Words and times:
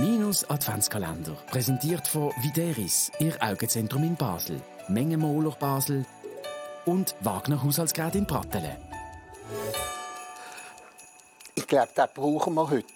Minus 0.00 0.48
Adventskalender, 0.48 1.36
präsentiert 1.50 2.08
von 2.08 2.32
Videris, 2.40 3.12
Ihr 3.18 3.34
Augenzentrum 3.38 4.02
in 4.02 4.16
Basel, 4.16 4.58
Mengenmoler 4.88 5.50
Basel 5.50 6.06
und 6.86 7.14
Wagner 7.20 7.62
Haushaltsgerät 7.62 8.14
in 8.14 8.26
Pratteln. 8.26 8.78
Ich 11.54 11.66
glaube, 11.66 11.90
das 11.94 12.10
brauchen 12.14 12.54
wir 12.54 12.70
heute. 12.70 12.86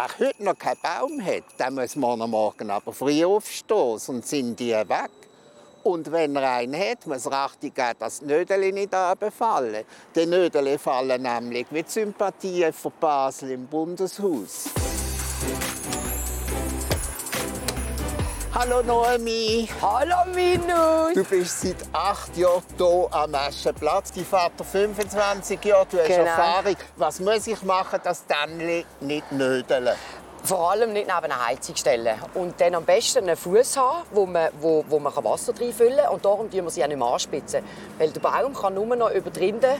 Wer 0.00 0.28
heute 0.28 0.44
noch 0.44 0.56
keinen 0.56 0.78
Baum 0.80 1.22
hat, 1.22 1.44
der 1.58 1.70
muss 1.70 1.94
morgen 1.94 2.30
Morgen 2.30 2.70
aber 2.70 2.90
früh 2.90 3.22
aufstehen, 3.22 3.98
sonst 3.98 4.30
sind 4.30 4.58
die 4.58 4.72
weg. 4.72 5.10
Und 5.82 6.10
wenn 6.10 6.36
er 6.36 6.52
einen 6.52 6.74
hat, 6.74 7.06
muss 7.06 7.26
er 7.26 7.32
Achtung 7.32 7.74
geben, 7.74 7.98
dass 7.98 8.20
die 8.20 8.24
Nödel 8.24 8.72
nicht 8.72 8.94
runterfallen. 8.94 9.84
Die 10.14 10.24
Nödel 10.24 10.78
fallen 10.78 11.20
nämlich 11.20 11.66
wie 11.68 11.82
die 11.82 11.90
Sympathien 11.90 12.72
für 12.72 12.88
Basel 12.88 13.50
im 13.50 13.66
Bundeshaus. 13.66 14.70
Hallo 18.52 18.82
Noemi. 18.82 19.68
Hallo 19.80 20.24
Minus! 20.34 21.14
Du 21.14 21.22
bist 21.22 21.60
seit 21.60 21.76
acht 21.92 22.36
Jahren 22.36 22.64
hier 22.76 23.08
am 23.12 23.32
Aschenplatz. 23.32 24.10
Dein 24.12 24.24
Vater 24.24 24.64
25 24.64 25.64
Jahre. 25.64 25.86
Du 25.88 25.98
hast 25.98 26.08
Genau. 26.08 26.22
Erfahrung. 26.24 26.76
Was 26.96 27.20
muss 27.20 27.46
ich 27.46 27.62
machen, 27.62 28.00
dass 28.02 28.24
die 28.26 28.84
nicht 29.00 29.30
nödeln? 29.30 29.90
Vor 30.42 30.72
allem 30.72 30.92
nicht 30.92 31.06
neben 31.06 31.24
einer 31.32 31.46
Heizung 31.46 31.76
stellen. 31.76 32.18
Und 32.34 32.60
dann 32.60 32.74
am 32.74 32.84
besten 32.84 33.18
einen 33.28 33.36
Fuß 33.36 33.76
haben, 33.76 34.02
wo 34.10 34.26
man, 34.26 34.48
wo, 34.60 34.84
wo 34.88 34.98
man 34.98 35.12
Wasser 35.14 35.52
reinfüllen 35.56 35.98
kann. 35.98 36.08
Und 36.14 36.24
darum 36.24 36.50
tun 36.50 36.64
wir 36.64 36.70
sie 36.70 36.82
auch 36.82 36.88
nicht 36.88 36.98
mehr 36.98 37.06
anspitzen. 37.06 37.62
Weil 37.98 38.10
der 38.10 38.20
Baum 38.20 38.52
kann 38.54 38.74
nur 38.74 38.96
noch 38.96 39.10
über 39.10 39.30
die 39.30 39.38
Rinde 39.38 39.76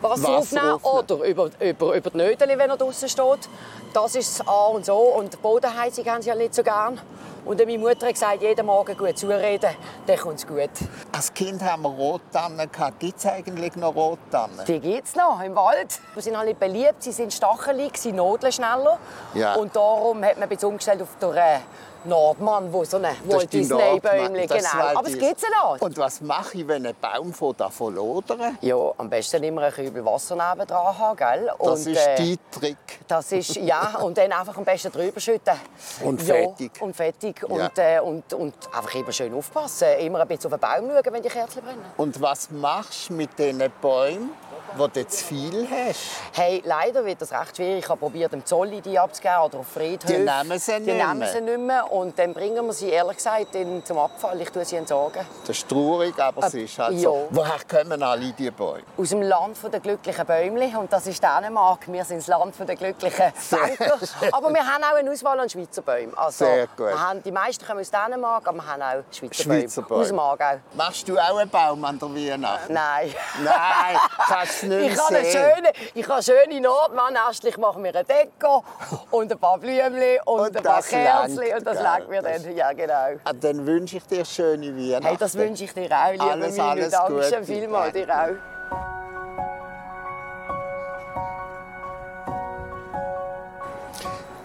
Wasser, 0.00 0.22
Wasser 0.22 0.38
aufnehmen 0.38 0.72
aufnehmen. 0.82 0.98
oder 0.98 1.24
über, 1.24 1.50
über, 1.60 1.94
über 1.96 2.10
die 2.10 2.16
Nödel, 2.16 2.48
wenn 2.48 2.70
er 2.70 2.76
draußen 2.76 3.08
steht. 3.08 3.48
Das 3.92 4.14
ist 4.14 4.40
das 4.40 4.48
A 4.48 4.66
und 4.66 4.84
so. 4.84 4.96
Und 4.96 5.32
die 5.32 5.36
Bodenheizung 5.36 6.04
haben 6.06 6.22
sie 6.22 6.28
ja 6.28 6.34
nicht 6.34 6.54
so 6.54 6.62
gern. 6.62 7.00
Und 7.44 7.58
meine 7.58 7.78
Mutter 7.78 8.06
hat 8.06 8.14
gesagt, 8.14 8.40
jeden 8.40 8.64
Morgen 8.64 8.96
gut 8.96 9.18
zureden, 9.18 9.70
dann 10.06 10.16
kommt 10.16 10.38
es 10.38 10.46
gut. 10.46 10.70
Als 11.12 11.32
Kind 11.34 11.62
haben 11.62 11.82
wir 11.82 11.90
Rottannen. 11.90 12.70
Gibt 12.98 13.18
es 13.18 13.26
eigentlich 13.26 13.76
noch 13.76 13.94
Rottannen? 13.94 14.64
Die 14.66 14.80
gibt 14.80 15.08
es 15.08 15.14
noch 15.14 15.40
im 15.42 15.54
Wald. 15.54 16.00
Sie 16.14 16.22
sind 16.22 16.36
alle 16.36 16.54
beliebt, 16.54 17.02
sie 17.02 17.12
sind 17.12 17.34
stachelig, 17.34 17.98
sie 17.98 18.12
nodeln 18.12 18.50
schneller. 18.50 18.98
Ja. 19.34 19.54
Und 19.56 19.76
darum 19.76 20.24
hat 20.24 20.38
man 20.38 20.48
bisschen 20.48 20.70
umgestellt 20.70 21.02
auf 21.02 21.16
den 21.20 21.34
äh, 21.34 21.58
Nordmann, 22.04 22.72
wo 22.72 22.84
so 22.84 22.98
ein 22.98 23.06
Walt 23.24 23.52
Disney-Bäumchen. 23.52 24.48
Das 24.48 24.72
genau. 24.72 24.98
Aber 24.98 25.08
es 25.08 25.18
gibt 25.18 25.40
sie 25.40 25.46
noch. 25.50 25.80
Und 25.80 25.96
was 25.96 26.20
mache 26.20 26.58
ich, 26.58 26.68
wenn 26.68 26.86
ein 26.86 26.94
Baum 27.00 27.32
von 27.32 27.56
davon 27.56 27.94
lodern? 27.94 28.58
Ja, 28.60 28.76
am 28.96 29.08
besten 29.08 29.42
immer 29.42 29.62
ein 29.62 29.72
Kübel 29.72 30.04
Wasser 30.04 30.36
neben 30.36 30.66
dran 30.66 30.98
haben, 30.98 31.16
gell? 31.16 31.50
Das 31.58 31.86
und, 31.86 31.92
ist 31.92 32.06
äh, 32.06 32.16
dein 32.16 32.38
Trick. 32.50 32.76
Das 33.08 33.32
ist, 33.32 33.56
ja, 33.56 33.98
und 34.02 34.16
dann 34.18 34.32
einfach 34.32 34.56
am 34.56 34.64
besten 34.64 34.92
drüber 34.92 35.20
schütten. 35.20 35.54
Und 36.02 36.22
ja, 36.22 36.34
fertig. 36.34 36.72
Und 36.80 36.96
fertig. 36.96 37.46
Ja. 37.48 37.54
Und, 37.54 37.78
äh, 37.78 38.00
und, 38.00 38.34
und 38.34 38.54
einfach 38.74 38.94
immer 38.94 39.12
schön 39.12 39.34
aufpassen. 39.34 39.88
Immer 40.00 40.20
ein 40.20 40.28
bisschen 40.28 40.52
auf 40.52 40.58
den 40.58 40.60
Baum 40.60 40.90
schauen, 40.90 41.12
wenn 41.12 41.22
die 41.22 41.28
Kerzen 41.28 41.62
brennen. 41.62 41.84
Und 41.96 42.20
was 42.20 42.50
machst 42.50 43.10
du 43.10 43.14
mit 43.14 43.38
diesen 43.38 43.62
Bäumen, 43.80 44.30
wo 44.76 44.86
du 44.86 45.06
zu 45.06 45.24
viel 45.24 45.68
hast? 45.70 46.00
Hey, 46.32 46.62
leider 46.64 47.04
wird 47.04 47.20
das 47.22 47.32
recht 47.32 47.56
schwierig. 47.56 47.78
Ich 47.84 47.88
habe 47.88 47.98
probiert, 47.98 48.32
dem 48.32 48.44
Zolli 48.44 48.80
die 48.80 48.98
abzugeben 48.98 49.38
oder 49.44 49.58
auf 49.58 49.68
Friedhöfen. 49.68 50.26
Die 50.26 50.30
nehmen 50.30 50.58
sie 50.58 50.72
Die 50.74 50.80
nicht 50.80 50.96
nehmen 50.96 51.18
mehr. 51.18 51.28
sie 51.32 51.40
nicht 51.40 51.58
mehr. 51.58 51.92
Und 51.92 52.18
dann 52.18 52.34
bringen 52.34 52.64
wir 52.66 52.72
sie, 52.72 52.90
ehrlich 52.90 53.16
gesagt, 53.16 53.54
in, 53.54 53.84
zum 53.84 53.98
Abfall. 53.98 54.40
Ich 54.40 54.50
tue 54.50 54.64
sie 54.64 54.76
entsorgen. 54.76 55.24
Das 55.46 55.56
ist 55.56 55.68
traurig, 55.68 56.18
aber 56.18 56.46
es 56.46 56.54
Äh, 56.54 56.62
ist 56.62 56.78
halt 56.78 56.94
ja. 56.94 57.02
so. 57.02 57.28
Woher 57.30 57.58
kommen 57.68 58.02
alle 58.02 58.32
diese 58.32 58.52
Bäume? 58.52 58.82
Aus 58.96 59.08
dem 59.10 59.22
Land 59.22 59.56
der 59.72 59.80
glücklichen 59.80 60.26
Bäumli. 60.26 60.74
Und 60.76 60.92
das 60.92 61.06
ist 61.06 61.22
Dänemark. 61.22 61.80
Wir 61.86 62.04
sind 62.04 62.18
das 62.18 62.26
Land 62.26 62.54
der 62.58 62.76
glücklichen 62.76 63.32
Banker. 63.50 63.98
aber 64.32 64.50
wir 64.52 64.66
haben 64.66 64.82
auch 64.84 64.94
eine 64.96 65.10
Auswahl 65.10 65.38
an 65.40 65.48
Schweizer 65.48 65.82
Bäumen. 65.82 66.12
Also, 66.16 66.44
Sehr 66.44 66.66
gut. 66.68 66.86
Wir 66.88 67.00
haben, 67.00 67.22
die 67.22 67.32
meisten 67.32 67.64
kommen 67.66 67.80
aus 67.80 67.90
Dänemark, 67.90 68.46
aber 68.48 68.56
wir 68.58 68.66
haben 68.66 68.82
auch 68.82 69.04
Schweizer, 69.14 69.42
Schweizer 69.42 69.82
Bäume. 69.82 70.00
Aus 70.02 70.08
dem 70.08 70.18
Aargau. 70.18 70.60
Machst 70.74 71.08
du 71.08 71.18
auch 71.18 71.36
einen 71.36 71.50
Baum 71.50 71.84
an 71.84 71.98
der 71.98 72.08
Weihnacht? 72.14 72.70
Nein. 72.70 73.14
Nein, 73.42 73.96
kannst 74.26 74.63
nicht 74.68 74.92
Ich 74.94 74.98
habe 75.00 75.24
schöne, 75.24 75.72
ich 75.94 76.08
habe 76.08 76.22
schöne 76.22 76.60
Nordmann. 76.60 77.14
Erstlich 77.14 77.56
machen 77.56 77.82
wir 77.84 77.94
eine 77.94 78.04
Deko 78.04 78.64
und 79.10 79.30
ein 79.32 79.38
paar 79.38 79.58
Blümchen 79.58 79.92
und, 80.26 80.40
Und 80.40 80.56
ein 80.56 80.62
paar 80.62 80.82
Kerzen. 80.82 81.38
Und 81.56 81.66
das 81.66 81.80
langt 81.80 82.08
mir 82.08 82.22
Das- 82.22 82.42
dann. 82.42 82.56
Ja, 82.56 82.72
genau. 82.72 83.20
Ah, 83.24 83.32
Dann 83.32 83.66
wünsche 83.66 83.96
ich 83.98 84.06
dir 84.06 84.24
schöne 84.24 84.76
Weihnachten. 84.76 85.06
Hey, 85.06 85.16
das 85.18 85.34
wünsche 85.36 85.64
ich 85.64 85.72
dir 85.74 85.90
auch, 85.90 86.12
lieber 86.12 86.24
Alles, 86.30 86.56
Minu. 86.56 86.68
alles 86.68 86.90
Danke 86.90 87.12
Gute. 87.12 87.44
vielmals, 87.44 87.92
dir 87.92 88.08
auch. 88.08 88.34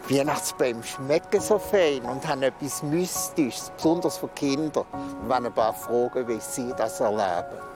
Weihnachtsbäume 0.10 0.84
schmecken 0.84 1.40
so 1.40 1.60
fein 1.60 2.02
und 2.04 2.28
haben 2.28 2.42
etwas 2.42 2.82
Mystisches, 2.82 3.72
besonders 3.76 4.18
für 4.18 4.28
Kinder. 4.30 4.86
Wollen 5.28 5.46
ein 5.46 5.54
paar 5.54 5.74
fragen, 5.74 6.28
wie 6.28 6.40
sie 6.40 6.74
das 6.76 7.00
erleben. 7.00 7.69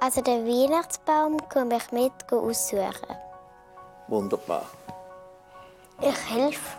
Also 0.00 0.20
den 0.20 0.46
Weihnachtsbaum 0.46 1.36
komme 1.48 1.76
ich 1.76 1.92
mit 1.92 2.12
aussuchen. 2.30 3.16
Wunderbar. 4.06 4.64
Ich 6.00 6.30
helfe 6.30 6.76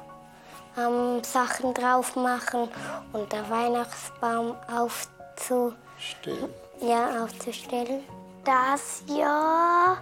am 0.75 1.22
Sachen 1.24 1.74
drauf 1.74 2.16
machen 2.16 2.69
und 3.12 3.31
den 3.31 3.50
Weihnachtsbaum 3.50 4.56
aufzu 4.74 5.74
Still. 5.97 6.50
ja, 6.81 7.24
aufzustellen. 7.24 8.03
Das 8.46 9.03
Jahr 9.08 9.97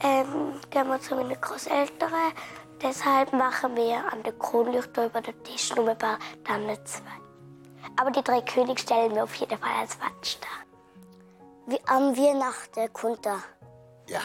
ähm, 0.00 0.54
gehen 0.70 0.88
wir 0.88 1.00
zu 1.00 1.14
meinen 1.14 1.38
Großeltern. 1.40 2.10
Deshalb 2.80 3.32
machen 3.34 3.76
wir 3.76 3.98
an 4.10 4.22
der 4.24 4.32
Kronleuchter 4.32 5.06
über 5.06 5.20
den 5.20 5.40
Tisch 5.44 5.74
nur 5.76 5.88
ein 5.90 5.98
paar 5.98 6.18
Tannen 6.44 6.78
zwei. 6.86 7.04
Aber 8.00 8.10
die 8.10 8.22
drei 8.24 8.40
Könige 8.40 8.80
stellen 8.80 9.14
wir 9.14 9.24
auf 9.24 9.34
jeden 9.34 9.58
Fall 9.58 9.70
als 9.80 10.00
Wandstein. 10.00 10.48
Wie 11.66 11.80
am 11.86 12.16
Weihnachten 12.16 12.92
kommt 12.92 13.26
er. 13.26 13.42
Ja, 14.08 14.20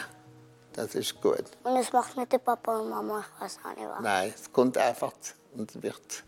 das 0.72 0.94
ist 0.94 1.20
gut. 1.20 1.44
Und 1.62 1.76
es 1.76 1.92
macht 1.92 2.16
nicht 2.16 2.32
der 2.32 2.38
Papa 2.38 2.78
und 2.78 2.90
Mama, 2.90 3.24
ich 3.36 3.40
weiß 3.42 3.58
auch 3.64 3.76
nicht 3.76 3.88
was. 3.88 4.00
Nein, 4.00 4.34
es 4.34 4.52
kommt 4.52 4.76
einfach 4.76 5.12
und 5.54 5.82
wird 5.82 6.24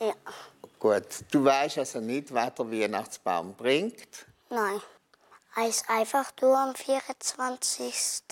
Ja. 0.00 0.14
gut. 0.78 1.06
Du 1.30 1.44
weißt 1.44 1.78
also 1.78 2.00
nicht, 2.00 2.32
was 2.32 2.54
der 2.54 2.70
Weihnachtsbaum 2.70 3.54
bringt. 3.54 4.26
Nein. 4.50 4.80
Er 5.56 5.68
ist 5.68 5.88
einfach 5.90 6.30
nur 6.40 6.56
am 6.56 6.74
24. 6.74 8.22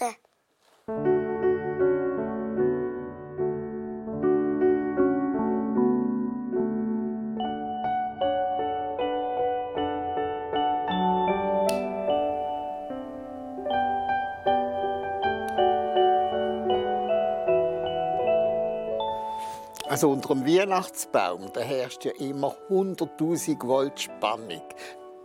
Also 19.97 20.11
unter 20.11 20.35
dem 20.35 20.45
Weihnachtsbaum, 20.45 21.51
da 21.55 21.63
herrscht 21.63 22.05
ja 22.05 22.13
immer 22.19 22.55
100.000 22.69 23.67
Volt 23.67 23.99
Spannung. 23.99 24.61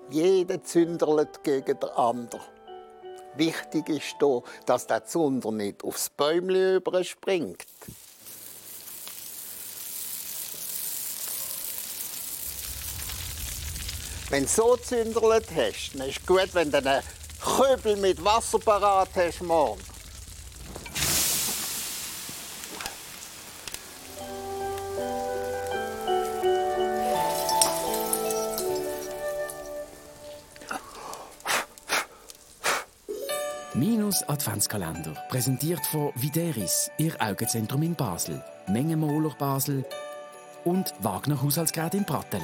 Jeder 0.09 0.63
zünderlet 0.63 1.43
gegen 1.43 1.77
den 1.77 1.89
anderen. 1.89 2.39
Wichtig 3.35 3.89
ist 3.89 4.15
hier, 4.17 4.41
dass 4.65 4.87
der 4.87 5.03
Zunder 5.03 5.51
nicht 5.51 5.83
aufs 5.83 6.09
Bäumchen 6.11 6.75
überspringt. 6.75 7.65
Wenn 14.29 14.43
du 14.43 14.49
so 14.49 14.77
zünderlet 14.77 15.47
hast, 15.53 15.95
dann 15.95 16.07
ist 16.07 16.21
es 16.21 16.25
gut, 16.25 16.47
wenn 16.53 16.71
du 16.71 16.77
einen 16.77 17.03
Köbel 17.41 17.97
mit 17.97 18.23
Wasser 18.23 18.59
parat 18.59 19.09
hast 19.17 19.41
morgen. 19.41 19.81
Minus 34.11 34.27
Adventskalender, 34.27 35.13
präsentiert 35.29 35.85
von 35.85 36.11
Videris, 36.15 36.91
Ihr 36.97 37.13
Augenzentrum 37.21 37.81
in 37.81 37.95
Basel, 37.95 38.43
Mengenmoler 38.67 39.33
Basel 39.39 39.85
und 40.65 40.93
Wagner 40.99 41.41
Haushaltsgerät 41.41 41.93
in 41.93 42.03
Pratteln. 42.05 42.43